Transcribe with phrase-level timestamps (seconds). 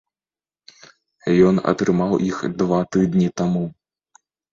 [1.49, 3.63] Ён атрымаў іх два тыдні таму.